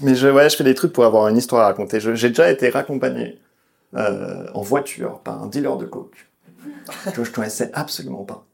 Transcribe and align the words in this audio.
Mais 0.00 0.14
je, 0.14 0.28
ouais, 0.28 0.48
je 0.48 0.56
fais 0.56 0.64
des 0.64 0.74
trucs 0.74 0.92
pour 0.92 1.04
avoir 1.04 1.28
une 1.28 1.36
histoire 1.36 1.62
à 1.62 1.66
raconter. 1.66 2.00
J'ai 2.00 2.28
déjà 2.28 2.50
été 2.50 2.70
raccompagné 2.70 3.38
euh, 3.94 4.46
en 4.54 4.62
voiture 4.62 5.20
par 5.20 5.42
un 5.42 5.46
dealer 5.46 5.76
de 5.76 5.86
coke 5.86 6.28
que 7.14 7.24
je 7.24 7.30
connaissais 7.30 7.70
absolument 7.74 8.24
pas. 8.24 8.44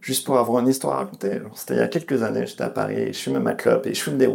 Juste 0.00 0.26
pour 0.26 0.38
avoir 0.38 0.60
une 0.62 0.68
histoire 0.68 0.94
à 0.94 0.98
raconter. 0.98 1.40
C'était 1.54 1.74
il 1.74 1.78
y 1.78 1.82
a 1.82 1.88
quelques 1.88 2.22
années, 2.22 2.46
j'étais 2.46 2.64
à 2.64 2.70
Paris, 2.70 3.12
je 3.12 3.18
fume 3.18 3.38
ma 3.38 3.54
clope 3.54 3.86
et 3.86 3.94
je 3.94 4.02
fume 4.02 4.18
des 4.18 4.26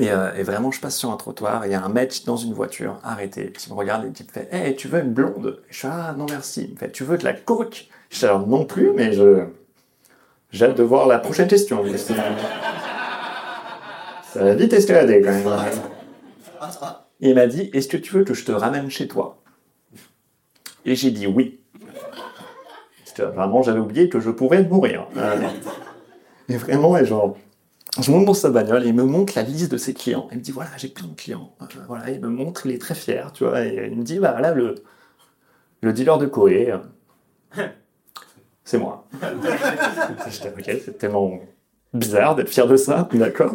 euh, 0.00 0.34
et 0.34 0.42
vraiment, 0.42 0.70
je 0.72 0.80
passe 0.80 0.96
sur 0.96 1.10
un 1.10 1.16
trottoir, 1.16 1.64
et 1.64 1.68
il 1.68 1.72
y 1.72 1.74
a 1.74 1.84
un 1.84 1.88
mec 1.88 2.22
dans 2.26 2.36
une 2.36 2.52
voiture 2.52 2.98
arrêté 3.04 3.52
qui 3.52 3.70
me 3.70 3.76
regarde 3.76 4.04
et 4.06 4.10
qui 4.10 4.24
me 4.24 4.28
fait 4.28 4.48
Hey, 4.50 4.74
tu 4.74 4.88
veux 4.88 5.00
une 5.00 5.12
blonde? 5.12 5.62
Je 5.70 5.78
suis 5.78 5.88
Ah, 5.88 6.14
non, 6.16 6.26
merci. 6.28 6.64
Il 6.64 6.74
me 6.74 6.76
fait 6.76 6.90
Tu 6.90 7.04
veux 7.04 7.18
de 7.18 7.24
la 7.24 7.34
coke? 7.34 7.86
Je 8.10 8.18
dis 8.18 8.24
Alors, 8.24 8.46
non 8.46 8.64
plus, 8.64 8.90
mais 8.94 9.12
je. 9.12 9.44
J'ai 10.50 10.66
hâte 10.66 10.76
de 10.76 10.82
voir 10.82 11.06
la 11.06 11.18
prochaine 11.18 11.48
question. 11.48 11.84
Ça 14.36 14.44
va 14.44 14.54
vite 14.54 14.72
escalader 14.74 15.22
quand 15.22 15.32
même. 15.32 15.46
Et 17.20 17.30
il 17.30 17.34
m'a 17.34 17.46
dit 17.46 17.70
Est-ce 17.72 17.88
que 17.88 17.96
tu 17.96 18.12
veux 18.12 18.24
que 18.24 18.34
je 18.34 18.44
te 18.44 18.52
ramène 18.52 18.90
chez 18.90 19.08
toi? 19.08 19.42
Et 20.84 20.94
j'ai 20.94 21.10
dit 21.10 21.26
oui. 21.26 21.60
Vraiment, 23.18 23.62
j'avais 23.62 23.80
oublié 23.80 24.10
que 24.10 24.20
je 24.20 24.28
pourrais 24.28 24.62
mourir. 24.62 25.06
Euh, 25.16 25.40
et 26.50 26.58
vraiment, 26.58 26.98
et 26.98 27.06
genre, 27.06 27.38
je 27.98 28.10
monte 28.10 28.26
dans 28.26 28.34
sa 28.34 28.50
bagnole 28.50 28.84
et 28.84 28.88
il 28.88 28.94
me 28.94 29.04
montre 29.04 29.32
la 29.36 29.42
liste 29.42 29.72
de 29.72 29.78
ses 29.78 29.94
clients. 29.94 30.28
Il 30.32 30.36
me 30.36 30.42
dit 30.42 30.50
voilà, 30.52 30.68
j'ai 30.76 30.88
plein 30.88 31.06
de 31.06 31.14
clients. 31.14 31.54
Euh, 31.62 31.64
voilà, 31.88 32.10
il 32.10 32.20
me 32.20 32.28
montre, 32.28 32.66
il 32.66 32.72
est 32.72 32.78
très 32.78 32.94
fier, 32.94 33.32
tu 33.32 33.44
vois. 33.44 33.64
Et 33.64 33.88
il 33.90 33.96
me 33.96 34.02
dit 34.02 34.18
bah 34.18 34.38
là, 34.42 34.52
le, 34.52 34.74
le 35.80 35.92
dealer 35.94 36.18
de 36.18 36.26
Corée, 36.26 36.72
euh, 36.72 37.66
c'est 38.64 38.76
moi. 38.76 39.08
J'étais 40.30 40.50
ok, 40.50 40.80
c'est 40.84 40.98
tellement 40.98 41.40
bizarre 41.94 42.34
d'être 42.34 42.50
fier 42.50 42.66
de 42.66 42.76
ça, 42.76 43.08
d'accord? 43.14 43.54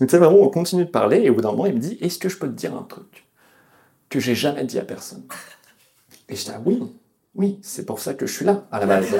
Mais 0.00 0.06
tu 0.06 0.12
sais, 0.12 0.18
vraiment, 0.18 0.38
on 0.38 0.48
continue 0.48 0.84
de 0.86 0.90
parler 0.90 1.18
et 1.18 1.30
au 1.30 1.34
bout 1.34 1.42
d'un 1.42 1.50
moment, 1.50 1.66
il 1.66 1.74
me 1.74 1.78
dit 1.78 1.98
est-ce 2.00 2.18
que 2.18 2.28
je 2.28 2.38
peux 2.38 2.48
te 2.48 2.54
dire 2.54 2.74
un 2.74 2.82
truc 2.82 3.26
que 4.08 4.18
j'ai 4.18 4.34
jamais 4.34 4.64
dit 4.64 4.78
à 4.78 4.82
personne? 4.82 5.22
Et 6.28 6.36
je 6.36 6.44
dis 6.44 6.50
ah 6.54 6.60
oui, 6.64 6.82
oui, 7.34 7.58
c'est 7.62 7.84
pour 7.84 8.00
ça 8.00 8.14
que 8.14 8.26
je 8.26 8.32
suis 8.32 8.44
là 8.44 8.64
à 8.72 8.80
la 8.80 8.86
base. 8.86 9.06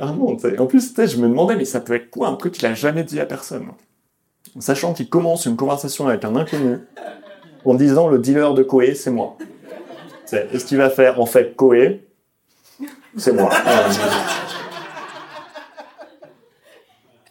En 0.00 0.66
plus, 0.66 0.94
je 0.96 1.16
me 1.18 1.28
demandais, 1.28 1.54
mais 1.54 1.66
ça 1.66 1.78
peut 1.78 1.94
être 1.94 2.08
quoi 2.08 2.28
un 2.28 2.36
truc 2.36 2.54
qu'il 2.54 2.64
a 2.64 2.72
jamais 2.72 3.04
dit 3.04 3.20
à 3.20 3.26
personne? 3.26 3.66
Sachant 4.58 4.94
qu'il 4.94 5.10
commence 5.10 5.44
une 5.44 5.56
conversation 5.56 6.08
avec 6.08 6.24
un 6.24 6.34
inconnu 6.34 6.78
en 7.66 7.74
disant 7.74 8.08
le 8.08 8.18
dealer 8.18 8.54
de 8.54 8.62
Koé, 8.62 8.94
c'est 8.94 9.10
moi. 9.10 9.36
Tu 9.38 9.46
sais, 10.24 10.48
Et 10.50 10.58
ce 10.58 10.64
qu'il 10.64 10.78
va 10.78 10.88
faire, 10.88 11.20
en 11.20 11.26
fait, 11.26 11.54
Koé, 11.56 12.06
c'est 13.18 13.32
moi. 13.32 13.50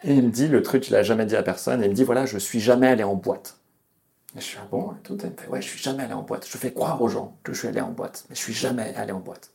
Et 0.04 0.16
il 0.16 0.24
me 0.24 0.30
dit 0.30 0.48
le 0.48 0.62
truc 0.62 0.84
qu'il 0.84 0.96
a 0.96 1.04
jamais 1.04 1.26
dit 1.26 1.36
à 1.36 1.44
personne. 1.44 1.82
Et 1.82 1.86
il 1.86 1.90
me 1.90 1.96
dit 1.96 2.04
voilà, 2.04 2.26
je 2.26 2.38
suis 2.38 2.60
jamais 2.60 2.88
allé 2.88 3.04
en 3.04 3.16
boîte. 3.16 3.58
Et 4.36 4.40
je 4.40 4.46
suis 4.46 4.58
ah 4.62 4.68
bon 4.70 4.92
et 4.92 5.04
tout. 5.04 5.18
Il 5.22 5.30
me 5.30 5.36
fait 5.38 5.48
ouais, 5.50 5.62
je 5.62 5.68
suis 5.68 5.80
jamais 5.80 6.04
allé 6.04 6.14
en 6.14 6.24
boîte. 6.24 6.48
Je 6.50 6.58
fais 6.58 6.72
croire 6.72 7.02
aux 7.02 7.10
gens 7.10 7.38
que 7.44 7.54
je 7.54 7.60
suis 7.60 7.68
allé 7.68 7.82
en 7.82 7.92
boîte, 7.92 8.26
mais 8.30 8.36
je 8.36 8.42
suis 8.42 8.54
jamais 8.54 8.94
allé 8.96 9.12
en 9.12 9.20
boîte. 9.20 9.52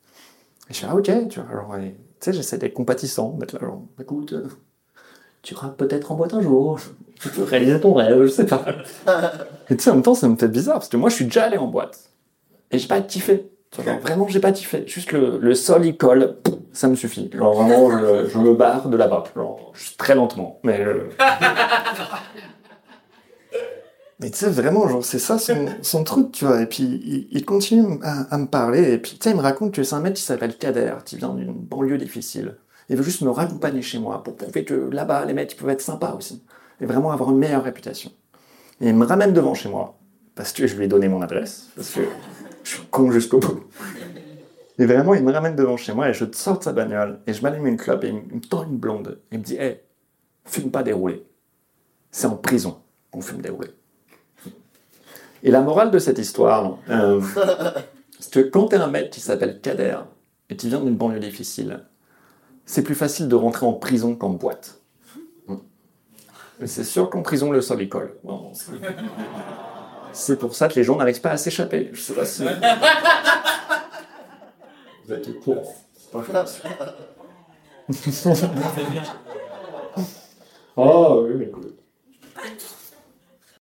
Et 0.71 0.75
je 0.75 0.81
fais 0.81 0.87
ah 0.89 0.95
ok, 0.95 1.29
tu 1.29 1.41
vois. 1.41 1.51
Alors, 1.51 1.77
et, 1.77 1.93
tu 1.93 1.97
sais, 2.21 2.33
j'essaie 2.33 2.59
d'être 2.59 2.75
compatissant, 2.75 3.31
d'être 3.31 3.55
là 3.55 3.61
genre 3.61 3.83
écoute, 4.01 4.33
euh, 4.33 4.49
tu 5.43 5.55
iras 5.55 5.69
peut-être 5.69 6.13
en 6.13 6.17
boîte 6.17 6.35
un 6.35 6.43
jour. 6.43 6.79
Tu 7.19 7.31
peux 7.31 7.45
réaliser 7.45 7.81
ton 7.81 7.95
rêve, 7.95 8.25
je 8.25 8.29
sais 8.29 8.45
pas. 8.45 8.63
Et 9.71 9.77
tu 9.79 9.83
sais, 9.83 9.89
en 9.89 9.95
même 9.95 10.03
temps, 10.03 10.15
ça 10.15 10.29
me 10.29 10.37
fait 10.37 10.49
bizarre 10.49 10.75
parce 10.75 10.91
que 10.91 10.99
moi, 10.99 11.09
je 11.09 11.15
suis 11.15 11.25
déjà 11.25 11.45
allé 11.45 11.57
en 11.57 11.67
boîte 11.67 12.11
et 12.71 12.79
j'ai 12.79 12.89
pas 12.89 13.01
kiffé. 13.01 13.51
Vraiment, 13.83 14.29
j'ai 14.29 14.41
pas 14.41 14.53
kiffé. 14.53 14.85
Juste 14.87 15.13
le, 15.13 15.39
le 15.39 15.55
sol, 15.55 15.85
il 15.85 15.97
colle, 15.97 16.37
ça 16.73 16.89
me 16.89 16.95
suffit. 16.95 17.31
Genre 17.33 17.55
vraiment, 17.55 17.91
je, 17.91 18.29
je 18.29 18.39
me 18.39 18.55
barre 18.55 18.89
de 18.89 18.97
là-bas. 18.97 19.25
Genre, 19.35 19.73
très 19.99 20.15
lentement. 20.15 20.61
Mais, 20.63 20.81
euh, 20.81 21.09
mais 24.21 24.31
tu 24.31 24.39
sais, 24.39 24.51
vraiment, 24.51 24.89
genre, 24.89 25.05
c'est 25.05 25.19
ça 25.19 25.39
son, 25.39 25.67
son 25.83 26.05
truc, 26.05 26.33
tu 26.33 26.45
vois. 26.45 26.63
Et 26.63 26.67
puis, 26.67 27.29
il, 27.31 27.45
continue 27.45 27.99
à, 28.03 28.35
à 28.35 28.39
me 28.39 28.47
parler. 28.47 28.93
Et 28.93 28.99
puis, 28.99 29.13
tu 29.13 29.25
sais, 29.25 29.31
il 29.31 29.37
me 29.37 29.43
raconte 29.43 29.73
que 29.73 29.83
c'est 29.83 29.95
un 29.95 30.01
mec 30.01 30.15
qui 30.15 30.23
s'appelle 30.23 30.57
Kader, 30.57 30.95
qui 31.05 31.17
vient 31.17 31.35
d'une 31.35 31.53
banlieue 31.53 31.99
difficile. 31.99 32.57
Il 32.89 32.97
veut 32.97 33.03
juste 33.03 33.23
me 33.23 33.31
raccompagner 33.31 33.83
chez 33.83 33.99
moi 33.99 34.23
pour 34.23 34.37
prouver 34.37 34.65
que 34.65 34.75
là-bas, 34.75 35.25
les 35.25 35.35
mecs, 35.35 35.53
ils 35.53 35.57
peuvent 35.57 35.71
être 35.71 35.81
sympas 35.81 36.15
aussi. 36.17 36.43
Et 36.81 36.87
vraiment 36.87 37.11
avoir 37.11 37.31
une 37.31 37.39
meilleure 37.39 37.65
réputation. 37.65 38.11
Et 38.81 38.89
il 38.89 38.95
me 38.95 39.07
ramène 39.07 39.33
devant 39.33 39.55
chez 39.55 39.69
moi. 39.69 39.99
Parce 40.35 40.53
que 40.53 40.67
je 40.67 40.77
lui 40.77 40.85
ai 40.85 40.89
donné 40.89 41.09
mon 41.09 41.23
adresse. 41.23 41.69
Parce 41.75 41.91
que 41.91 42.01
je 42.67 42.75
suis 42.75 42.83
con 42.91 43.13
jusqu'au 43.13 43.39
bout. 43.39 43.65
Et 44.79 44.87
vraiment, 44.87 45.15
il 45.15 45.23
me 45.23 45.33
ramène 45.33 45.55
devant 45.55 45.77
chez 45.77 45.95
moi 45.95 46.09
et 46.09 46.13
je 46.13 46.25
sors 46.33 46.59
de 46.59 46.65
sa 46.65 46.73
bagnole 46.73 47.21
et 47.27 47.33
je 47.33 47.41
m'allume 47.41 47.67
une 47.67 47.77
clope 47.77 48.03
et 48.05 48.09
il 48.09 48.15
me 48.15 48.41
tend 48.41 48.65
une 48.65 48.77
blonde. 48.77 49.21
Il 49.31 49.39
me 49.39 49.45
dit 49.45 49.55
Hé, 49.55 49.83
fume 50.45 50.73
pas 50.73 50.83
des 50.83 50.93
roulés. 50.93 51.25
C'est 52.11 52.27
en 52.27 52.37
prison 52.37 52.79
qu'on 53.13 53.21
fume 53.21 53.41
des 53.41 53.51
roulés. 53.51 53.71
Et 55.45 55.51
la 55.53 55.61
morale 55.61 55.93
de 55.93 55.99
cette 56.01 56.19
histoire, 56.19 56.79
euh, 56.91 57.21
c'est 58.19 58.33
que 58.33 58.41
quand 58.41 58.69
t'es 58.69 58.77
un 58.77 58.89
mec 58.89 59.11
qui 59.11 59.21
s'appelle 59.21 59.61
Kader 59.61 59.99
et 60.51 60.57
qui 60.57 60.69
vient 60.69 60.81
d'une 60.81 60.97
banlieue 60.97 61.21
difficile, 61.21 61.85
c'est 62.65 62.83
plus 62.83 62.97
facile 62.97 63.29
de 63.29 63.37
rentrer 63.37 63.65
en 63.65 63.75
prison 63.75 64.17
qu'en 64.17 64.31
boîte. 64.31 64.81
Mais 66.59 66.67
c'est 66.67 66.85
sûr 66.85 67.11
qu'en 67.11 67.23
prison, 67.23 67.53
le 67.53 67.61
sol 67.61 67.81
y 67.83 67.89
colle. 67.89 68.15
Bon, 68.25 68.51
c'est- 70.13 70.37
pour 70.37 70.55
ça 70.55 70.69
que 70.69 70.75
les 70.75 70.85
gens 70.85 70.97
n'arrivent 70.97 71.21
pas 71.21 71.31
à 71.33 71.37
s'échapper. 71.37 71.91
Je 71.93 72.01
sais 72.01 72.15
pas 72.15 72.25
si. 72.25 72.45
Vous 75.07 75.13
êtes 75.13 75.29
au 75.29 75.33
courant. 75.35 75.75
C'est 75.97 76.11
pas 76.11 76.21
grave. 76.21 76.51
Oh 80.79 81.25
oui, 81.27 81.45
écoute. 81.45 81.79